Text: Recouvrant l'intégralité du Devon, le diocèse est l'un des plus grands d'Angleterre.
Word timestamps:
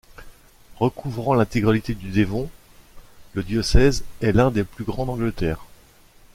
Recouvrant 0.79 1.35
l'intégralité 1.35 1.93
du 1.93 2.09
Devon, 2.09 2.49
le 3.33 3.43
diocèse 3.43 4.03
est 4.23 4.31
l'un 4.31 4.49
des 4.49 4.63
plus 4.63 4.83
grands 4.83 5.05
d'Angleterre. 5.05 5.63